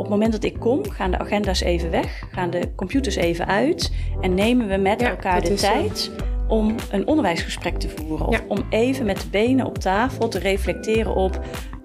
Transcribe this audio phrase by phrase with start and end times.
[0.00, 3.46] op het moment dat ik kom, gaan de agenda's even weg, gaan de computers even
[3.46, 6.10] uit en nemen we met elkaar de tijd
[6.48, 8.26] om een onderwijsgesprek te voeren.
[8.26, 11.40] Of om even met de benen op tafel te reflecteren op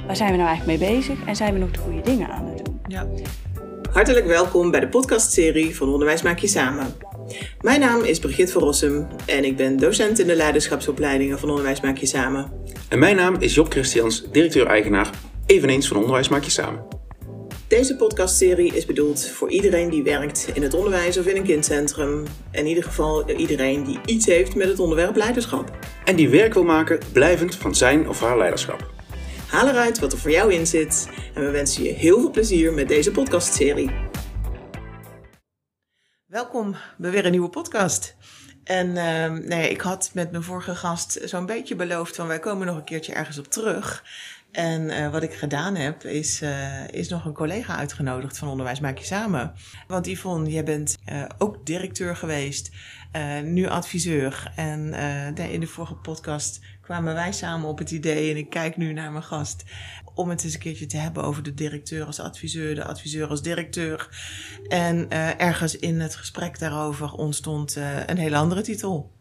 [0.05, 2.45] waar zijn we nou eigenlijk mee bezig en zijn we nog de goede dingen aan
[2.45, 2.79] het doen.
[2.87, 3.07] Ja.
[3.91, 6.93] Hartelijk welkom bij de podcastserie van Onderwijs Maak Je Samen.
[7.61, 11.81] Mijn naam is Brigitte van Rossum en ik ben docent in de leiderschapsopleidingen van Onderwijs
[11.81, 12.51] Maak Je Samen.
[12.89, 15.09] En mijn naam is Job Christians, directeur-eigenaar,
[15.45, 16.95] eveneens van Onderwijs Maak Je Samen.
[17.75, 22.25] Deze podcastserie is bedoeld voor iedereen die werkt in het onderwijs of in een kindcentrum.
[22.51, 25.77] In ieder geval iedereen die iets heeft met het onderwerp leiderschap.
[26.05, 28.91] En die werk wil maken blijvend van zijn of haar leiderschap.
[29.47, 32.73] Haal eruit wat er voor jou in zit en we wensen je heel veel plezier
[32.73, 33.91] met deze podcastserie.
[36.25, 38.15] Welkom bij weer een nieuwe podcast.
[38.63, 42.67] En uh, nee, ik had met mijn vorige gast zo'n beetje beloofd van wij komen
[42.67, 44.03] nog een keertje ergens op terug.
[44.55, 48.79] En uh, wat ik gedaan heb, is, uh, is nog een collega uitgenodigd van Onderwijs
[48.79, 49.53] Maak Je Samen.
[49.87, 52.71] Want Yvonne, jij bent uh, ook directeur geweest,
[53.43, 54.51] nu adviseur.
[54.55, 54.93] En
[55.35, 59.11] in de vorige podcast kwamen wij samen op het idee, en ik kijk nu naar
[59.11, 59.63] mijn gast,
[60.13, 63.41] om het eens een keertje te hebben over de directeur als adviseur, de adviseur als
[63.41, 64.09] directeur.
[64.67, 69.11] En ergens in het gesprek daarover ontstond een hele andere titel.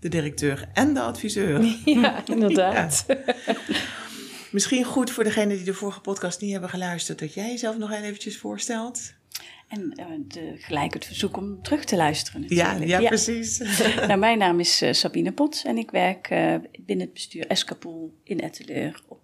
[0.00, 1.64] De directeur en de adviseur.
[1.84, 3.04] Ja, inderdaad.
[3.06, 3.16] Ja.
[4.54, 7.92] Misschien goed voor degenen die de vorige podcast niet hebben geluisterd, dat jij jezelf nog
[7.92, 9.12] eventjes voorstelt.
[9.68, 12.44] En uh, de, gelijk het verzoek om terug te luisteren.
[12.48, 13.58] Ja, ja, ja, precies.
[14.08, 18.14] nou, mijn naam is uh, Sabine Pot en ik werk uh, binnen het bestuur Escapoel
[18.22, 19.20] in Etteleur op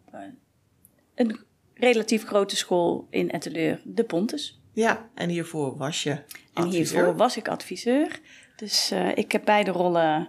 [1.14, 1.41] een
[1.75, 4.61] relatief grote school in Etteleur, De Pontes.
[4.72, 6.53] Ja, en hiervoor was je adviseur.
[6.53, 8.20] En hiervoor was ik adviseur.
[8.56, 10.28] Dus ik heb beide rollen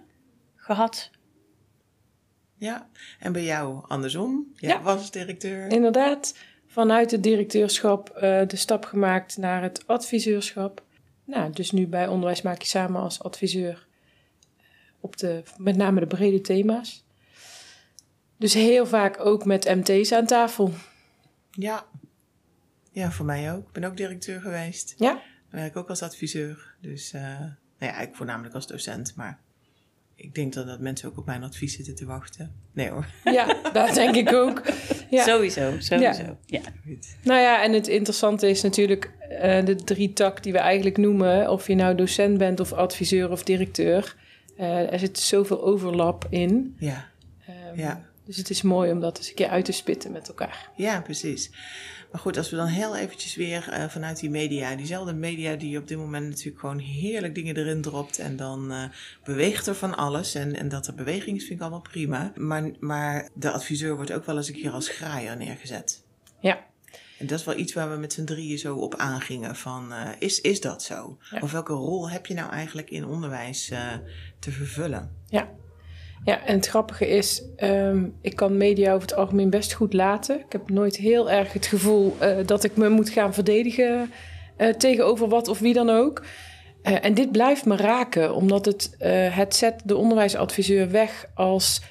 [0.55, 1.11] gehad
[2.61, 4.51] ja, en bij jou andersom?
[4.55, 5.71] Jij ja, was directeur.
[5.71, 6.37] Inderdaad,
[6.67, 10.83] vanuit het directeurschap uh, de stap gemaakt naar het adviseurschap.
[11.23, 13.87] Nou, dus nu bij Onderwijs Maak Je Samen als adviseur
[14.99, 17.05] op de, met name de brede thema's.
[18.37, 20.73] Dus heel vaak ook met MT's aan tafel.
[21.51, 21.85] Ja,
[22.91, 23.67] ja voor mij ook.
[23.67, 24.93] Ik ben ook directeur geweest.
[24.97, 25.13] Ja.
[25.13, 26.75] Dan werk ik ook als adviseur.
[26.81, 29.39] Dus, uh, nou ja, ik voornamelijk als docent, maar
[30.21, 32.51] ik denk dat, dat mensen ook op mijn advies zitten te wachten.
[32.73, 33.05] Nee hoor.
[33.23, 34.61] Ja, dat denk ik ook.
[35.09, 35.23] Ja.
[35.23, 36.37] Sowieso, sowieso.
[36.45, 36.61] Ja.
[37.23, 41.49] Nou ja, en het interessante is natuurlijk uh, de drie tak die we eigenlijk noemen.
[41.49, 44.15] Of je nou docent bent of adviseur of directeur.
[44.59, 46.75] Uh, er zit zoveel overlap in.
[46.77, 47.09] Ja.
[47.71, 48.10] Um, ja.
[48.25, 50.69] Dus het is mooi om dat eens een keer uit te spitten met elkaar.
[50.75, 51.49] Ja, precies.
[52.11, 55.77] Maar goed, als we dan heel eventjes weer uh, vanuit die media, diezelfde media die
[55.77, 58.83] op dit moment natuurlijk gewoon heerlijk dingen erin dropt en dan uh,
[59.23, 60.35] beweegt er van alles.
[60.35, 62.31] En, en dat er beweging is, vind ik allemaal prima.
[62.35, 66.03] Maar, maar de adviseur wordt ook wel eens een keer als graaier neergezet.
[66.39, 66.65] Ja.
[67.17, 69.55] En dat is wel iets waar we met z'n drieën zo op aangingen.
[69.55, 71.17] Van, uh, is, is dat zo?
[71.31, 71.39] Ja.
[71.39, 73.71] Of welke rol heb je nou eigenlijk in onderwijs
[74.39, 75.15] te vervullen?
[75.27, 75.49] Ja.
[76.23, 80.39] Ja, en het grappige is, um, ik kan media over het algemeen best goed laten.
[80.39, 84.11] Ik heb nooit heel erg het gevoel uh, dat ik me moet gaan verdedigen
[84.57, 86.23] uh, tegenover wat of wie dan ook.
[86.83, 88.95] Uh, en dit blijft me raken, omdat het,
[89.31, 91.81] het zet de onderwijsadviseur weg als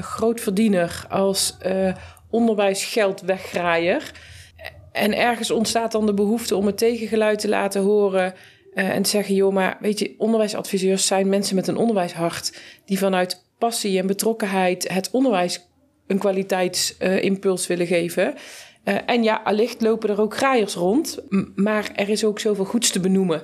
[0.00, 1.56] grootverdiener, als
[2.30, 4.12] onderwijsgeldweggraaier.
[4.92, 8.34] En ergens ontstaat dan de behoefte om het tegengeluid te laten horen.
[8.74, 13.46] en te zeggen, joh, maar weet je, onderwijsadviseurs zijn mensen met een onderwijshart die vanuit
[13.58, 15.66] passie en betrokkenheid het onderwijs
[16.06, 18.34] een kwaliteitsimpuls uh, willen geven.
[18.84, 21.18] Uh, en ja, allicht lopen er ook graaiers rond,
[21.54, 23.42] maar er is ook zoveel goeds te benoemen.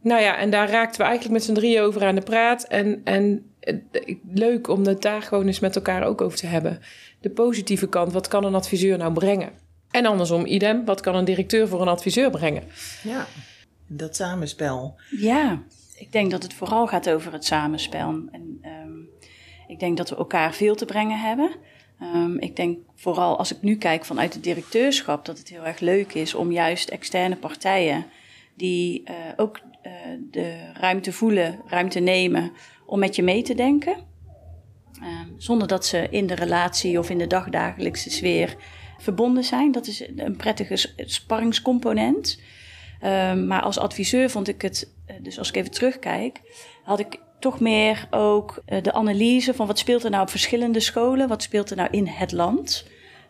[0.00, 2.64] Nou ja, en daar raakten we eigenlijk met z'n drieën over aan de praat.
[2.64, 6.80] En, en uh, leuk om het daar gewoon eens met elkaar ook over te hebben.
[7.20, 9.50] De positieve kant, wat kan een adviseur nou brengen?
[9.90, 12.62] En andersom, idem, wat kan een directeur voor een adviseur brengen?
[13.02, 13.26] Ja,
[13.86, 14.94] dat samenspel.
[15.10, 15.62] Ja,
[15.96, 18.08] ik denk dat het vooral gaat over het samenspel.
[18.08, 18.75] En, um,
[19.68, 21.50] ik denk dat we elkaar veel te brengen hebben.
[22.02, 25.80] Um, ik denk vooral als ik nu kijk vanuit het directeurschap, dat het heel erg
[25.80, 28.06] leuk is om juist externe partijen
[28.54, 29.92] die uh, ook uh,
[30.30, 32.52] de ruimte voelen, ruimte nemen
[32.86, 33.96] om met je mee te denken.
[35.02, 38.56] Um, zonder dat ze in de relatie of in de dagdagelijkse sfeer
[38.98, 39.72] verbonden zijn.
[39.72, 42.40] Dat is een prettige sparringscomponent.
[43.04, 46.40] Um, maar als adviseur vond ik het, uh, dus als ik even terugkijk,
[46.82, 50.80] had ik toch meer ook uh, de analyse van wat speelt er nou op verschillende
[50.80, 52.86] scholen, wat speelt er nou in het land.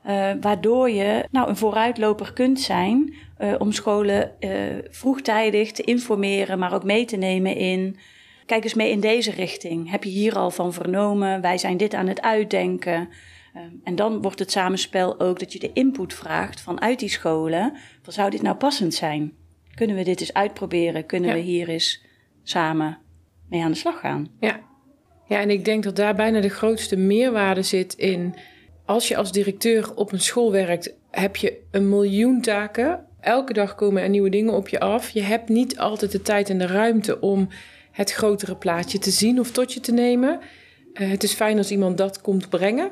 [0.07, 4.33] Uh, waardoor je nou een vooruitloper kunt zijn uh, om scholen
[4.91, 7.97] vroegtijdig te informeren, maar ook mee te nemen in.
[8.47, 9.91] Kijk eens mee in deze richting.
[9.91, 11.41] Heb je hier al van vernomen?
[11.41, 13.09] Wij zijn dit aan het uitdenken.
[13.85, 17.77] En dan wordt het samenspel ook dat je de input vraagt vanuit die scholen.
[18.03, 19.33] Van, zou dit nou passend zijn?
[19.75, 21.07] Kunnen we dit eens uitproberen?
[21.07, 21.37] Kunnen Ja.
[21.37, 22.05] we hier eens
[22.43, 22.99] samen
[23.49, 24.29] mee aan de slag gaan?
[24.41, 24.61] Ja.
[25.27, 28.35] ja, en ik denk dat daar bijna de grootste meerwaarde zit in.
[28.85, 33.05] Als je als directeur op een school werkt, heb je een miljoen taken.
[33.21, 35.11] Elke dag komen er nieuwe dingen op je af.
[35.11, 37.49] Je hebt niet altijd de tijd en de ruimte om
[37.91, 40.41] het grotere plaatje te zien of tot je te nemen.
[40.93, 42.91] Eh, het is fijn als iemand dat komt brengen.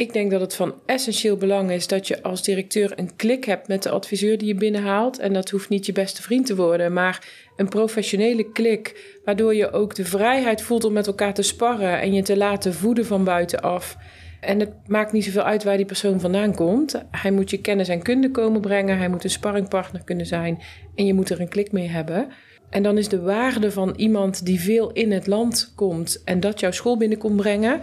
[0.00, 3.68] Ik denk dat het van essentieel belang is dat je als directeur een klik hebt
[3.68, 5.18] met de adviseur die je binnenhaalt.
[5.18, 9.18] En dat hoeft niet je beste vriend te worden, maar een professionele klik.
[9.24, 12.74] Waardoor je ook de vrijheid voelt om met elkaar te sparren en je te laten
[12.74, 13.96] voeden van buitenaf.
[14.40, 17.02] En het maakt niet zoveel uit waar die persoon vandaan komt.
[17.10, 18.98] Hij moet je kennis en kunde komen brengen.
[18.98, 20.62] Hij moet een sparringpartner kunnen zijn.
[20.94, 22.28] En je moet er een klik mee hebben.
[22.70, 26.60] En dan is de waarde van iemand die veel in het land komt en dat
[26.60, 27.80] jouw school binnen komt brengen,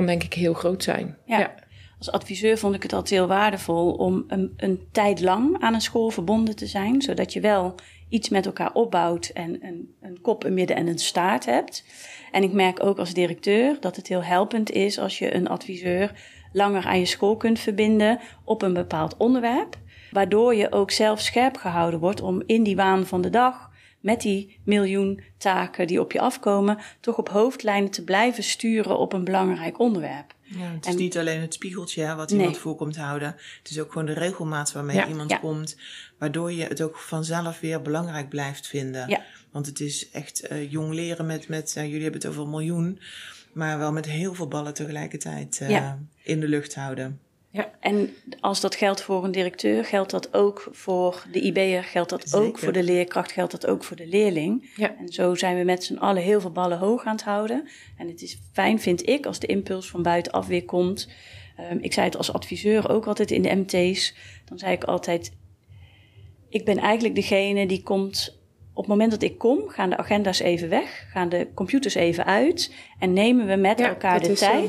[0.00, 1.16] kan denk ik heel groot zijn.
[1.24, 1.54] Ja.
[1.98, 5.80] Als adviseur vond ik het altijd heel waardevol om een, een tijd lang aan een
[5.80, 7.74] school verbonden te zijn, zodat je wel
[8.08, 11.84] iets met elkaar opbouwt en een, een kop, een midden en een staart hebt.
[12.32, 16.12] En ik merk ook als directeur dat het heel helpend is als je een adviseur
[16.52, 19.76] langer aan je school kunt verbinden op een bepaald onderwerp,
[20.10, 23.69] waardoor je ook zelf scherp gehouden wordt om in die waan van de dag
[24.00, 29.12] met die miljoen taken die op je afkomen, toch op hoofdlijnen te blijven sturen op
[29.12, 30.34] een belangrijk onderwerp.
[30.42, 32.38] Ja, het is En- niet alleen het spiegeltje hè, wat Nee.
[32.38, 33.36] iemand voor komt houden.
[33.58, 35.08] Het is ook gewoon de regelmaat waarmee Ja.
[35.08, 35.36] iemand Ja.
[35.36, 35.76] komt.
[36.18, 39.08] Waardoor je het ook vanzelf weer belangrijk blijft vinden.
[39.08, 39.20] Ja.
[39.50, 43.00] Want het is echt eh, jong leren met, met jullie hebben het over een miljoen.
[43.52, 45.92] Maar wel met heel veel ballen tegelijkertijd eh,
[46.22, 47.20] in de lucht houden.
[47.80, 52.34] En als dat geldt voor een directeur, geldt dat ook voor de IB'er, geldt dat
[52.34, 54.70] ook voor de leerkracht, geldt dat ook voor de leerling.
[54.76, 54.96] Ja.
[54.98, 57.68] En zo zijn we met z'n allen heel veel ballen hoog aan het houden.
[57.96, 61.08] En het is fijn, vind ik, als de impuls van buitenaf weer komt.
[61.56, 64.14] Ehm, ik zei het als adviseur ook altijd in de MT's.
[64.44, 65.32] Dan zei ik altijd,
[66.48, 68.38] ik ben eigenlijk degene die komt...
[68.72, 72.24] Op het moment dat ik kom, gaan de agenda's even weg, gaan de computers even
[72.24, 74.62] uit en nemen we met Ja, elkaar de zo.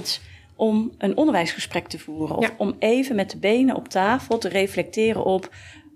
[0.61, 2.35] Om een onderwijsgesprek te voeren.
[2.37, 2.53] Of Ja.
[2.57, 5.49] om even met de benen op tafel te reflecteren op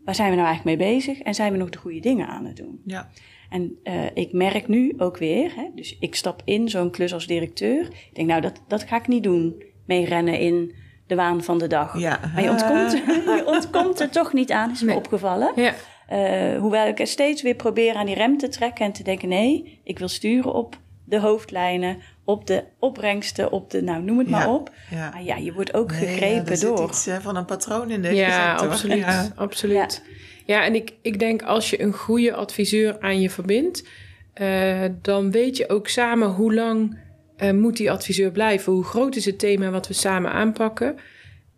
[0.06, 2.46] waar zijn we nou eigenlijk mee bezig en zijn we nog de goede dingen aan
[2.46, 2.82] het doen.
[2.86, 3.10] Ja.
[3.50, 7.28] En eh, ik merk nu ook weer, hè, dus ik stap in zo'n klus als
[7.28, 7.82] directeur.
[7.86, 9.64] Ik denk, nou, dat, dat ga ik niet doen.
[9.86, 10.76] Meerennen in
[11.08, 12.00] de waan van de dag.
[12.00, 12.20] Ja.
[12.34, 12.92] Maar je ontkomt,
[13.40, 14.96] je ontkomt er toch niet aan, is me Nee.
[14.98, 15.52] opgevallen.
[15.56, 15.74] Ja.
[16.08, 19.30] Eh, hoewel ik er steeds weer probeer aan die rem te trekken en te denken:
[19.30, 24.30] nee, ik wil sturen op de hoofdlijnen, op de opbrengsten, op de, nou noem het
[24.30, 24.54] maar Ja.
[24.54, 24.72] op.
[24.92, 25.10] Ja.
[25.10, 26.88] Maar ja, je wordt ook Nee, ja, gegrepen er zit door.
[26.88, 28.70] iets eh, van een patroon in deze Ja, sector.
[28.70, 28.98] absoluut.
[28.98, 29.32] Ja.
[29.36, 30.04] absoluut.
[30.46, 33.88] Ja, en ik, ik denk als je een goede adviseur aan je verbindt,
[34.34, 36.98] eh, dan weet je ook samen hoe lang
[37.38, 38.74] eh, moet die adviseur blijven.
[38.74, 40.96] Hoe groot is het thema wat we samen aanpakken.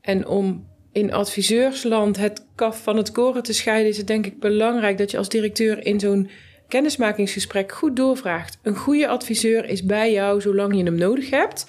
[0.02, 4.40] En om in adviseursland het kaf van het koren te scheiden, is het denk ik
[4.40, 6.30] belangrijk dat je als directeur in zo'n
[6.68, 8.58] kennismakingsgesprek goed doorvraagt.
[8.62, 11.66] Een goede adviseur is bij jou zolang je hem nodig hebt,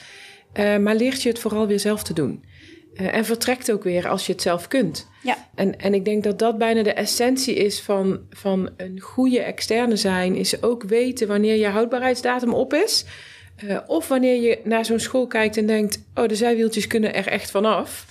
[0.52, 2.44] eh, maar leert je het vooral weer zelf te doen.
[2.94, 5.08] Eh, en vertrekt ook weer als je het zelf kunt.
[5.22, 5.48] Ja.
[5.54, 9.96] En, en ik denk dat dat bijna de essentie is van, van een goede externe
[9.96, 10.34] zijn.
[10.34, 13.04] Is ook weten wanneer je houdbaarheidsdatum op is.
[13.56, 16.02] Eh, of wanneer je naar zo'n school kijkt en denkt...
[16.14, 18.06] oh, de zijwieltjes kunnen er echt vanaf.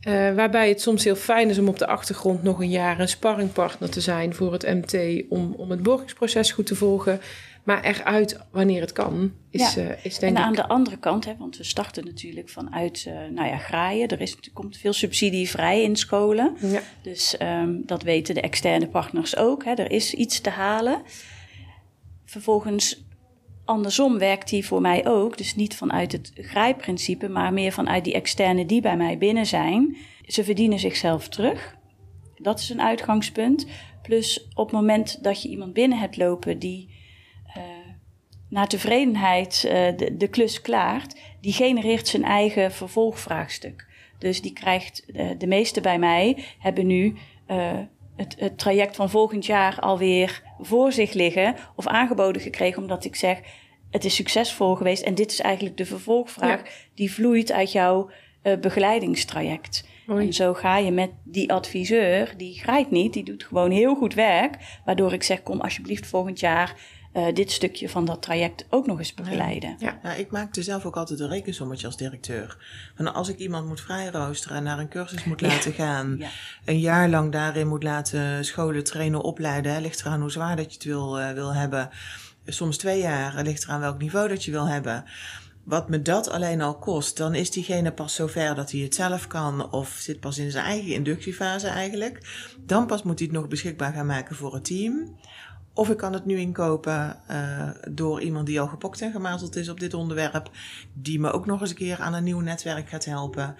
[0.00, 3.00] Eh waarbij het soms heel fijn is om op de achtergrond nog een jaar...
[3.00, 5.22] een sparringpartner te zijn voor het MT...
[5.28, 7.20] om, om het borgingsproces goed te volgen.
[7.64, 9.82] Maar eruit wanneer het kan, is, Ja.
[9.82, 10.56] eh, is denk En aan ik...
[10.56, 14.08] de andere kant, hè, want we starten natuurlijk vanuit eh, nou ja, graaien.
[14.08, 16.56] Er, is, er komt veel subsidie vrij in scholen.
[16.60, 16.80] Ja.
[17.02, 19.64] Dus ehm, dat weten de externe partners ook.
[19.64, 19.72] Hè.
[19.74, 21.02] Er is iets te halen.
[22.24, 23.04] Vervolgens,
[23.70, 25.38] andersom werkt die voor mij ook.
[25.38, 29.96] Dus niet vanuit het grijpprincipe, maar meer vanuit die externe die bij mij binnen zijn.
[30.26, 31.76] Ze verdienen zichzelf terug.
[32.36, 33.66] Dat is een uitgangspunt.
[34.02, 36.94] Plus op het moment dat je iemand binnen hebt lopen die
[37.54, 37.62] eh,
[38.48, 43.86] naar tevredenheid eh, de, klus klaart, die genereert zijn eigen vervolgvraagstuk.
[44.18, 47.16] Dus die krijgt, eh, de meeste bij mij hebben nu
[48.20, 53.16] het, het traject van volgend jaar alweer voor zich liggen of aangeboden gekregen, omdat ik
[53.16, 53.40] zeg,
[53.90, 56.62] het is succesvol geweest en dit is eigenlijk de vervolgvraag
[56.94, 58.10] die vloeit uit jouw
[58.42, 59.88] eh, begeleidingstraject.
[60.06, 64.14] En zo ga je met die adviseur, die graait niet, die doet gewoon heel goed
[64.14, 66.74] werk, waardoor ik zeg, kom alsjeblieft volgend jaar
[67.12, 69.76] eh, dit stukje van dat traject ook nog eens begeleiden.
[69.78, 69.98] Ja.
[70.02, 72.56] Ja, ik maakte zelf ook altijd een rekensommetje als directeur.
[72.96, 76.28] Van als ik iemand moet vrijroosteren en naar een cursus moet laten gaan, Ja.
[76.64, 80.66] een jaar lang daarin moet laten scholen, trainen, opleiden, hè, ligt eraan hoe zwaar dat
[80.66, 81.88] je het wil, eh, wil hebben.
[82.46, 85.04] Soms twee jaar, eh, ligt eraan welk niveau dat je wil hebben.
[85.64, 89.26] wat me dat alleen al kost, dan is diegene pas zover dat hij het zelf
[89.26, 92.18] kan of zit pas in zijn eigen inductiefase eigenlijk.
[92.66, 95.16] Dan pas moet hij het nog beschikbaar gaan maken voor het team.
[95.74, 99.68] Of ik kan het nu inkopen uh, door iemand die al gepokt en gemazeld is
[99.68, 100.50] op dit onderwerp,
[100.92, 103.56] die me ook nog eens een keer aan een nieuw netwerk gaat helpen.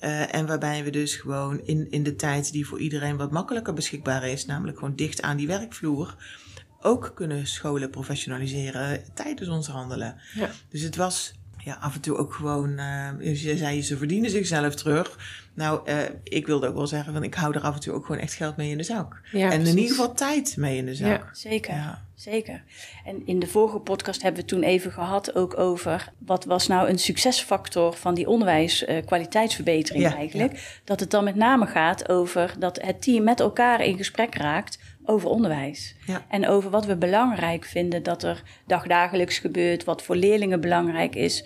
[0.00, 3.74] Uh, en waarbij we dus gewoon in, in de tijd die voor iedereen wat makkelijker
[3.74, 6.16] beschikbaar is, namelijk gewoon dicht aan die werkvloer,
[6.80, 10.16] ook kunnen scholen professionaliseren tijdens ons handelen.
[10.34, 10.50] Ja.
[10.68, 14.74] Dus het was ja, af en toe ook gewoon, uh, je zei ze verdienen zichzelf
[14.74, 15.18] terug.
[15.54, 18.06] Nou, uh, ik wilde ook wel zeggen, van ik hou er af en toe ook
[18.06, 19.20] gewoon echt geld mee in de zak.
[19.32, 21.08] Ja, en in ieder geval tijd mee in de zak.
[21.08, 21.74] Ja, zeker.
[21.74, 22.04] Ja.
[22.14, 22.62] Zeker.
[23.04, 26.88] En in de vorige podcast hebben we toen even gehad ook over wat was nou
[26.88, 30.80] een succesfactor van die onderwijskwaliteitsverbetering uh, eigenlijk.
[30.84, 34.78] Dat het dan met name gaat over dat het team met elkaar in gesprek raakt
[35.04, 35.96] over onderwijs.
[36.06, 36.24] Ja.
[36.28, 41.44] En over wat we belangrijk vinden dat er dagdagelijks gebeurt, wat voor leerlingen belangrijk is,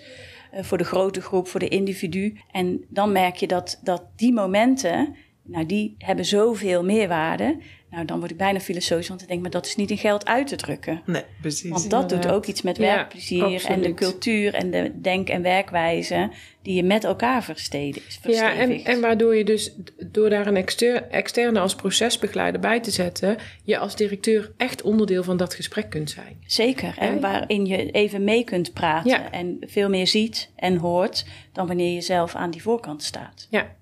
[0.53, 2.37] uh, voor de grote groep, voor de individu.
[2.51, 5.15] En dan merk je dat, dat die momenten,
[5.51, 7.57] nou die hebben zoveel meerwaarde.
[7.89, 10.25] Nou, dan word ik bijna filosofisch, want ik denk, maar dat is niet in geld
[10.25, 11.01] uit te drukken.
[11.05, 11.69] Nee, precies.
[11.69, 16.29] Want dat doet ook iets met werkplezier en de cultuur en de denk- en werkwijze
[16.61, 18.19] die je met elkaar verstedigt.
[18.23, 19.75] Ja, en, en waardoor je dus,
[20.05, 20.65] door daar een
[21.09, 26.09] externe als procesbegeleider bij te zetten, je als directeur echt onderdeel van dat gesprek kunt
[26.09, 26.37] zijn.
[26.45, 31.67] Zeker, en waarin je even mee kunt praten en veel meer ziet en hoort dan
[31.67, 33.47] wanneer je zelf aan die voorkant staat.
[33.49, 33.75] Ja,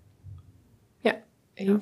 [1.66, 1.78] ja,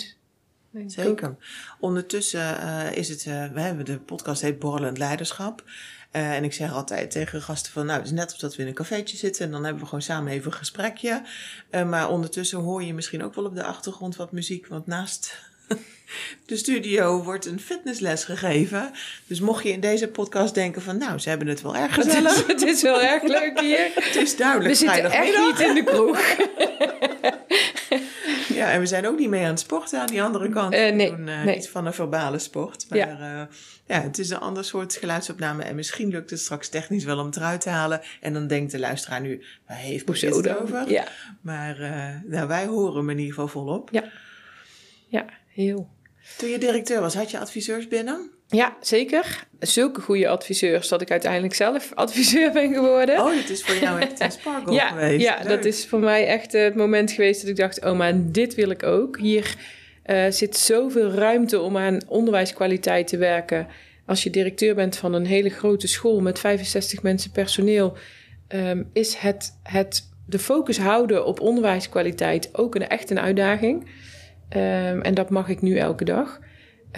[0.74, 0.94] eens.
[0.94, 1.36] Zeker.
[1.80, 5.64] Ondertussen uh, is het, uh, we hebben de podcast heet Borrelend Leiderschap.
[6.12, 8.62] Uh, en ik zeg altijd tegen gasten van, nou, het is net of dat we
[8.62, 11.22] in een cafeetje zitten en dan hebben we gewoon samen even een gesprekje.
[11.72, 15.38] maar ondertussen hoor je misschien ook wel op de achtergrond wat muziek, want naast
[16.46, 18.92] de studio wordt een fitnessles gegeven.
[19.28, 22.48] Dus mocht je in deze podcast denken van, nou, ze hebben het wel erg gezellig.
[22.48, 23.92] Het is, het is wel erg leuk hier.
[24.06, 26.20] het is duidelijk We zitten echt niet in de kroeg.
[28.56, 30.74] Ja, en we zijn ook niet mee aan het sporten aan die andere kant.
[30.74, 31.56] Uh, nee, doen uh, nee.
[31.56, 32.86] iets van een verbale sport.
[32.90, 33.08] Maar ja.
[33.08, 35.64] Uh, ja, het is een ander soort geluidsopname.
[35.64, 38.02] En misschien lukt het straks technisch wel om het eruit te halen.
[38.22, 40.92] En dan denkt de luisteraar nu, waar heeft Hoezo het over?
[40.92, 41.08] Ja.
[41.42, 41.78] Maar
[42.26, 43.90] nou, wij horen hem in ieder geval volop.
[43.92, 44.04] Ja,
[45.08, 45.90] ja heel.
[46.38, 48.35] Toen je directeur was, had je adviseurs binnen?
[48.48, 49.48] Ja, zeker.
[49.60, 53.20] Zulke goede adviseurs dat ik uiteindelijk zelf adviseur ben geworden.
[53.20, 55.22] Oh, dat is voor jou echt een sparkle ja, geweest.
[55.22, 57.86] Ja, dat is voor mij echt het moment geweest dat ik dacht...
[57.86, 59.20] oh, maar dit wil ik ook.
[59.20, 59.56] Hier
[60.06, 63.68] uh, zit zoveel ruimte om aan onderwijskwaliteit te werken.
[64.06, 67.98] Als je directeur bent van een hele grote school met 65 mensen personeel...
[68.48, 73.84] Um, is het, het de focus houden op onderwijskwaliteit ook een, echt een uitdaging.
[74.50, 76.40] Um, en dat mag ik nu elke dag.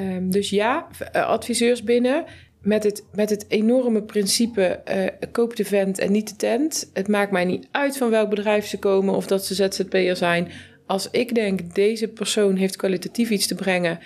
[0.02, 2.26] Um, dus ja, eh, adviseurs binnen.
[2.62, 6.90] Met het, met het enorme principe: uh, koop de vent en niet de tent.
[6.94, 10.52] Het maakt mij niet uit van welk bedrijf ze komen of dat ze ZZP'er zijn.
[10.86, 14.00] Als ik denk, deze persoon heeft kwalitatief iets te brengen.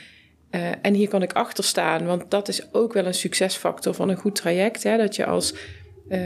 [0.52, 4.10] Uh, en hier kan ik achter staan, want dat is ook wel een succesfactor van
[4.10, 4.84] een goed traject.
[4.84, 4.98] Hè?
[4.98, 5.56] Dat je als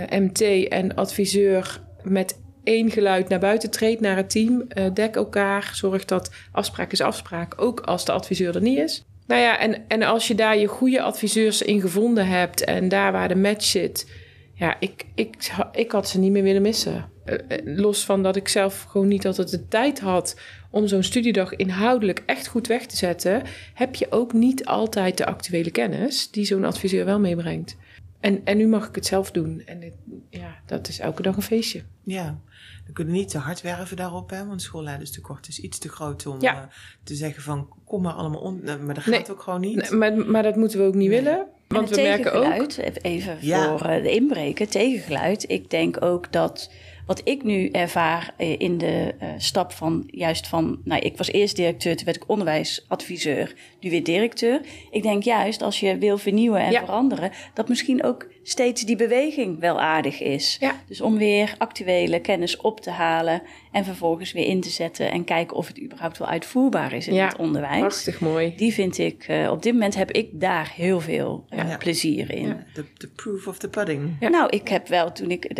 [0.09, 4.67] MT en adviseur met één geluid naar buiten treedt naar het team.
[4.93, 9.05] Dek elkaar, zorg dat afspraak is afspraak, ook als de adviseur er niet is.
[9.27, 13.11] Nou ja, en, en als je daar je goede adviseurs in gevonden hebt en daar
[13.11, 14.11] waar de match zit,
[14.53, 17.09] ja, ik, ik, ik had ze niet meer willen missen.
[17.25, 20.39] Eh, eh, los van dat ik zelf gewoon niet altijd de tijd had
[20.71, 25.25] om zo'n studiedag inhoudelijk echt goed weg te zetten, heb je ook niet altijd de
[25.25, 27.75] actuele kennis die zo'n adviseur wel meebrengt.
[28.19, 29.61] En, en nu mag ik het zelf doen.
[29.65, 29.93] En dit,
[30.29, 31.83] ja, dat is elke dag een feestje.
[32.03, 32.39] Ja,
[32.85, 36.43] we kunnen niet te hard werven daarop, hè, want schoolleiderstekort is iets te groot om
[36.43, 36.59] uh,
[37.03, 38.61] te zeggen van kom maar allemaal on.
[38.63, 39.75] Maar dat gaat ook gewoon niet.
[39.75, 41.47] Nee, maar, maar dat moeten we ook niet willen.
[41.67, 42.71] Want we merken ook.
[43.01, 43.77] Even ja.
[43.77, 45.49] voor de inbreken, tegengeluid.
[45.49, 46.71] Ik denk ook dat
[47.05, 51.31] wat ik nu ervaar eh, in de uh, stap van juist van, nou, ik was
[51.31, 54.61] eerst directeur, toen werd ik onderwijsadviseur, nu weer directeur.
[54.91, 59.59] Ik denk juist als je wil vernieuwen en veranderen, dat misschien ook steeds die beweging
[59.59, 60.57] wel aardig is.
[60.59, 60.81] Ja.
[60.87, 65.23] Dus om weer actuele kennis op te halen en vervolgens weer in te zetten en
[65.23, 67.79] kijken of het überhaupt wel uitvoerbaar is in ja, het onderwijs.
[67.79, 68.53] Prachtig mooi.
[68.55, 72.63] Die vind ik, uh, op dit moment heb ik daar heel veel uh, plezier in.
[72.73, 74.19] De proof of the pudding.
[74.19, 75.55] Nou, ik heb wel toen ik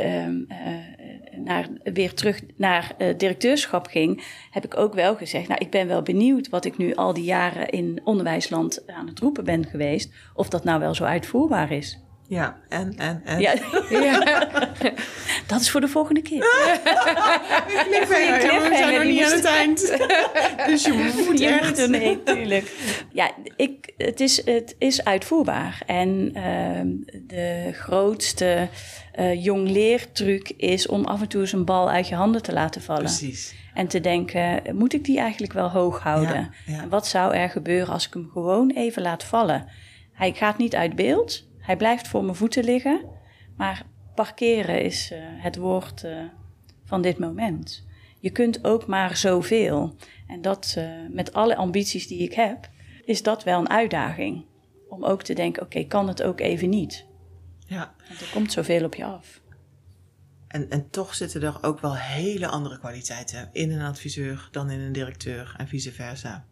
[1.43, 5.87] naar, weer terug naar uh, directeurschap ging, heb ik ook wel gezegd, nou, ik ben
[5.87, 10.13] wel benieuwd wat ik nu al die jaren in onderwijsland aan het roepen ben geweest,
[10.33, 12.04] of dat nou wel zo uitvoerbaar is.
[12.27, 13.39] Ja, en, en, en.
[13.39, 13.53] Ja,
[13.89, 14.48] Ja.
[15.48, 16.38] dat is voor de volgende keer.
[17.91, 19.98] ja, maar we zijn nog niet aan het eind.
[20.65, 21.70] dus je moet Je echt...
[21.70, 22.72] moet er, nee, tuurlijk.
[23.12, 25.82] Ja, ik, het, is, het is uitvoerbaar.
[25.86, 26.88] En ehm,
[27.27, 28.70] de grootste
[29.12, 32.53] eh jong leertruc is om af en toe eens een bal uit je handen te
[32.53, 33.03] laten vallen.
[33.03, 33.55] Precies.
[33.74, 36.51] En te denken, moet ik die eigenlijk wel hoog houden?
[36.65, 36.82] Ja, ja.
[36.82, 39.67] En wat zou er gebeuren als ik hem gewoon even laat vallen?
[40.13, 41.44] Hij gaat niet uit beeld.
[41.65, 43.05] Hij blijft voor mijn voeten liggen.
[43.57, 46.24] Maar parkeren is eh, het woord eh,
[46.84, 47.86] van dit moment.
[48.19, 49.95] Je kunt ook maar zoveel.
[50.27, 52.69] En dat eh, met alle ambities die ik heb,
[53.05, 54.45] is dat wel een uitdaging.
[54.89, 57.05] Om ook te denken, oké, kan het ook even niet?
[57.67, 57.95] Ja.
[58.07, 59.41] Want er komt zoveel op je af.
[60.48, 64.79] En, en toch zitten er ook wel hele andere kwaliteiten in een adviseur dan in
[64.79, 66.45] een directeur en vice versa.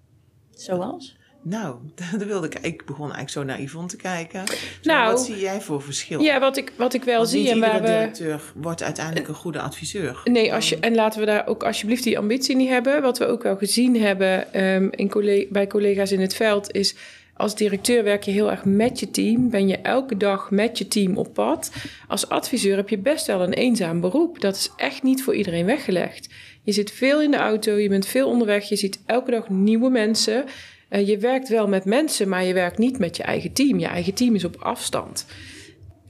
[0.49, 1.17] Zoals?
[1.43, 1.75] Nou,
[2.11, 2.59] dat wilde ik.
[2.59, 4.47] Ik begon eigenlijk zo naar Yvonne te kijken.
[4.47, 6.21] Zo, Nou, wat zie jij voor verschil?
[6.21, 7.87] ja, wat ik, wat ik wel Want zie en waar we...
[7.87, 10.21] directeur wordt uiteindelijk een goede adviseur.
[10.23, 13.01] Nee, als je, en laten we daar ook alsjeblieft die ambitie niet hebben.
[13.01, 16.95] Wat we ook wel gezien hebben ehm, in bij collega's in het veld is...
[17.33, 19.49] als directeur werk je heel erg met je team.
[19.49, 21.71] Ben je elke dag met je team op pad.
[22.07, 24.41] Als adviseur heb je best wel een eenzaam beroep.
[24.41, 26.29] Dat is echt niet voor iedereen weggelegd.
[26.63, 28.69] Je zit veel in de auto, je bent veel onderweg.
[28.69, 30.45] Je ziet elke dag nieuwe mensen.
[30.93, 33.79] Eh, je werkt wel met mensen, maar je werkt niet met je eigen team.
[33.79, 35.25] Je eigen team is op afstand.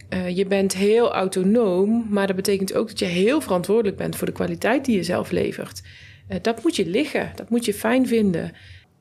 [0.10, 4.28] Eh, je bent heel autonoom, maar dat betekent ook dat je heel verantwoordelijk bent voor
[4.28, 5.82] de kwaliteit die je zelf levert.
[6.28, 8.52] Eh, dat moet je liggen, dat moet je fijn vinden.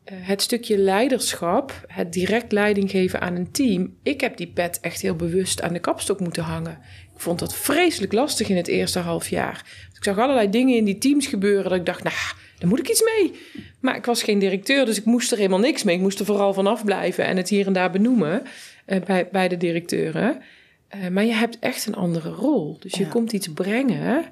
[0.04, 3.96] Het stukje leiderschap, het direct leiding geven aan een team.
[4.02, 6.78] Ik heb die pet echt heel bewust aan de kapstok moeten hangen.
[7.14, 9.88] Ik vond dat vreselijk lastig in het eerste half jaar.
[9.96, 12.16] Ik zag allerlei dingen in die teams gebeuren dat ik dacht, nou,
[12.62, 13.33] daar moet ik iets mee.
[13.81, 15.95] Maar ik was geen directeur, dus ik moest er helemaal niks mee.
[15.95, 18.42] Ik moest er vooral vanaf blijven en het hier en daar benoemen
[18.85, 20.40] eh, bij, bij de directeuren.
[20.88, 22.76] Eh, maar je hebt echt een andere rol.
[22.81, 23.09] Dus je Ja.
[23.09, 24.25] komt iets brengen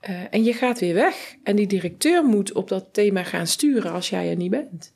[0.00, 1.34] eh, en je gaat weer weg.
[1.42, 4.92] En die directeur moet op dat thema gaan sturen als jij er niet bent.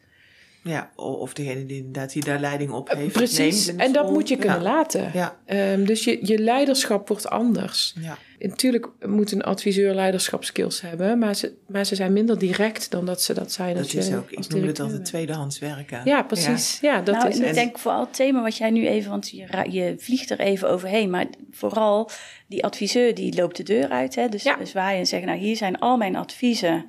[0.62, 3.12] Ja, of degene die inderdaad die daar leiding op Eh, heeft.
[3.12, 4.62] Precies, neemt en dat moet je kunnen ja.
[4.62, 5.10] laten.
[5.14, 7.94] Ja, Ehm, dus je, je leiderschap wordt anders.
[8.00, 8.18] ja.
[8.38, 13.22] Natuurlijk moet een adviseur leiderschapskills hebben, maar ze, maar ze zijn minder direct dan dat
[13.22, 14.32] ze dat zijn dat als je is ook.
[14.34, 16.00] als Ik noem het altijd tweedehands werken.
[16.04, 16.78] Ja, precies.
[16.80, 19.28] Ja, dat nou, is en ik denk vooral het thema wat jij nu even, want
[19.30, 22.10] je, je vliegt er even overheen, maar vooral
[22.48, 24.14] die adviseur die loopt de deur uit.
[24.14, 24.28] Hè?
[24.28, 24.64] Dus Ja.
[24.64, 26.86] zwaaien en zeggen, nou hier zijn al mijn adviezen,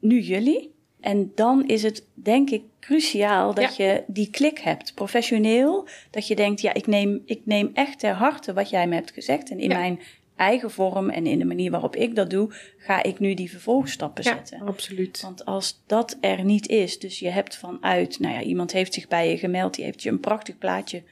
[0.00, 0.71] nu jullie.
[1.02, 5.88] En dan is het denk ik cruciaal dat je die klik hebt, professioneel.
[6.10, 9.10] Dat je denkt, ja, ik neem, ik neem echt ter harte wat jij me hebt
[9.10, 9.50] gezegd.
[9.50, 9.78] En in Ja.
[9.78, 10.00] mijn
[10.36, 14.24] eigen vorm en in de manier waarop ik dat doe, ga ik nu die vervolgstappen
[14.24, 14.60] Ja, zetten.
[14.60, 15.20] absoluut.
[15.20, 19.08] Want als dat er niet is, dus je hebt vanuit, nou ja, iemand heeft zich
[19.08, 21.02] bij je gemeld, die heeft je een prachtig plaatje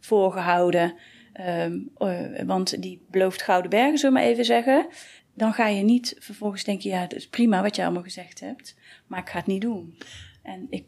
[0.00, 0.94] voorgehouden,
[1.32, 4.86] ehm, eh, want die belooft gouden bergen, zullen we maar even zeggen.
[5.38, 8.74] Dan ga je niet vervolgens denken, ja, dat is prima wat je allemaal gezegd hebt,
[9.06, 9.98] maar ik ga het niet doen.
[10.42, 10.84] En, ik,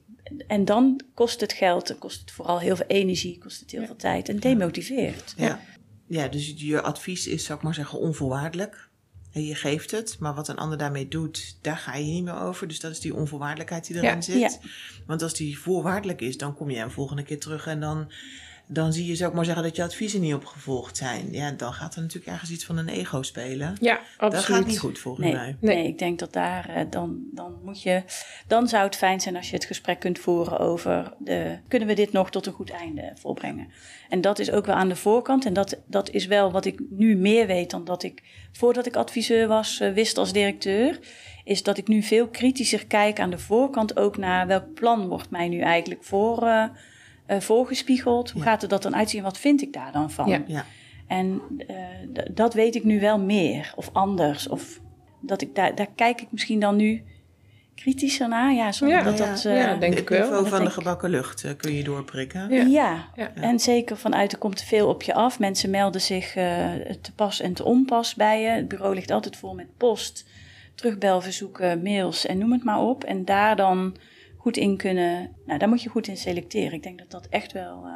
[0.47, 3.87] en dan kost het geld, dan kost het vooral heel veel energie, kost het heel
[3.87, 5.35] veel tijd en demotiveert.
[5.37, 5.61] Ja.
[6.07, 8.89] ja, dus je advies is, zou ik maar zeggen, onvoorwaardelijk.
[9.33, 12.41] En je geeft het, maar wat een ander daarmee doet, daar ga je niet meer
[12.41, 12.69] over.
[12.69, 14.21] Dus dat is die onvoorwaardelijkheid die erin Ja.
[14.21, 14.39] zit.
[14.41, 14.51] Ja.
[15.07, 18.13] Want als die voorwaardelijk is, dan kom je een volgende keer terug en dan,
[18.73, 21.33] dan zie je, zou ik maar zeggen, dat je adviezen niet opgevolgd zijn.
[21.33, 23.77] Ja, dan gaat er natuurlijk ergens iets van een ego spelen.
[23.81, 24.59] Ja, Dat absoluut.
[24.59, 25.57] gaat niet goed volgens Nee, mij.
[25.61, 25.77] nee.
[25.77, 25.87] Nee.
[25.87, 28.03] ik denk dat daar eh, dan, dan moet je.
[28.47, 31.95] Dan zou het fijn zijn als je het gesprek kunt voeren over de, kunnen we
[31.95, 33.69] dit nog tot een goed einde volbrengen.
[34.09, 35.45] En dat is ook wel aan de voorkant.
[35.45, 38.97] En dat, dat is wel wat ik nu meer weet dan dat ik voordat ik
[38.97, 40.99] adviseur was, eh, wist als directeur.
[41.45, 45.31] Is dat ik nu veel kritischer kijk aan de voorkant ook naar welk plan wordt
[45.31, 46.65] mij nu eigenlijk voor, eh,
[47.31, 48.31] eh, voorgespiegeld.
[48.31, 48.49] Hoe Ja.
[48.51, 49.23] gaat er dat dan uitzien?
[49.23, 50.29] Wat vind ik daar dan van?
[50.29, 50.43] Ja.
[50.47, 50.65] Ja,
[51.07, 51.77] En eh,
[52.31, 54.49] dat weet ik nu wel meer of anders.
[54.49, 54.81] Of
[55.21, 57.03] dat ik daar, daar kijk ik misschien dan nu
[57.75, 58.53] kritischer naar.
[58.55, 59.43] Ja, zonder Ja, dat ja, dat.
[59.43, 60.21] ja, eh, denk ik wel.
[60.21, 62.51] niveau van de gebakken lucht eh, kun je doorprikken.
[62.51, 62.63] Ja.
[62.63, 63.09] Ja.
[63.17, 63.33] Ja.
[63.35, 65.39] en zeker vanuit er komt veel op je af.
[65.39, 66.45] Mensen melden zich eh,
[67.01, 68.49] te pas en te onpas bij je.
[68.49, 70.25] Het bureau ligt altijd vol met post,
[70.75, 73.05] terugbelverzoeken, mails en noem het maar op.
[73.05, 73.97] En daar dan
[74.41, 76.73] goed in kunnen, nou daar moet je goed in selecteren.
[76.73, 77.93] Ik denk dat dat echt wel eh,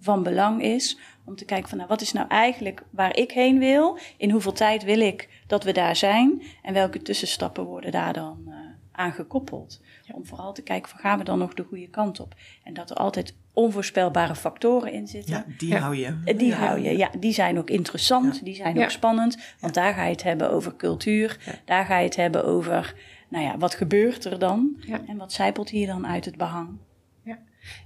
[0.00, 0.98] van belang is.
[1.24, 3.98] Om te kijken van nou, wat is nou eigenlijk waar ik heen wil?
[4.16, 6.42] In hoeveel tijd wil ik dat we daar zijn?
[6.62, 8.69] En welke tussenstappen worden daar dan eh
[9.00, 9.80] aan gekoppeld?
[10.14, 12.34] Om vooral te kijken van gaan we dan nog de goede kant op?
[12.64, 15.34] En dat er altijd onvoorspelbare factoren in zitten.
[15.34, 15.78] Ja, die Ja.
[15.78, 16.20] hou je.
[16.24, 17.10] Eh, Die hou je, ja.
[17.18, 18.42] Die zijn ook interessant, Ja.
[18.44, 18.82] die zijn Ja.
[18.82, 19.38] ook spannend.
[19.60, 21.38] Want daar ga je het hebben over cultuur.
[21.46, 21.52] Ja.
[21.64, 22.94] Daar ga je het hebben over,
[23.28, 24.76] nou ja, wat gebeurt er dan?
[24.80, 25.00] Ja.
[25.06, 26.68] En wat zijpelt hier dan uit het behang?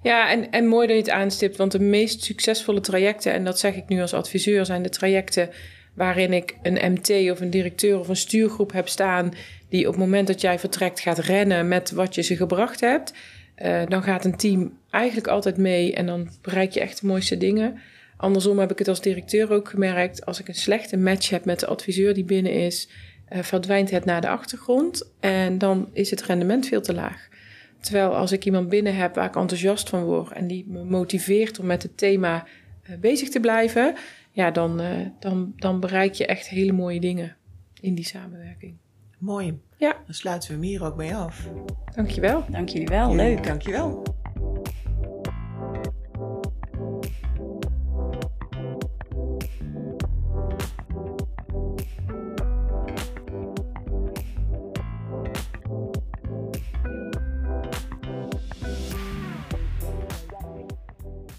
[0.03, 3.59] Ja, en, en mooi dat je het aanstipt, want de meest succesvolle trajecten, en dat
[3.59, 5.50] zeg ik nu als adviseur, zijn de trajecten
[5.94, 9.33] waarin ik een MT of een directeur of een stuurgroep heb staan,
[9.68, 13.14] die op het moment dat jij vertrekt gaat rennen met wat je ze gebracht hebt.
[13.62, 17.37] Uh, dan gaat een team eigenlijk altijd mee en dan bereik je echt de mooiste
[17.37, 17.80] dingen.
[18.16, 20.26] Andersom heb ik het als directeur ook gemerkt.
[20.26, 22.88] Als ik een slechte match heb met de adviseur die binnen is,
[23.33, 27.28] uh, verdwijnt het naar de achtergrond en dan is het rendement veel te laag.
[27.80, 31.59] Terwijl als ik iemand binnen heb waar ik enthousiast van word en die me motiveert
[31.59, 32.46] om met het thema
[32.90, 33.94] uh, bezig te blijven,
[34.35, 37.37] ja, dan, uh, dan, dan bereik je echt hele mooie dingen
[37.81, 38.77] in die samenwerking.
[39.18, 39.61] Mooi.
[39.77, 39.92] Ja.
[40.05, 41.49] Dan sluiten we hem hier ook mee af.
[41.94, 42.44] Dankjewel.
[42.51, 43.14] Dank jullie wel.
[43.14, 43.44] Leuk.
[43.44, 44.03] Dankjewel.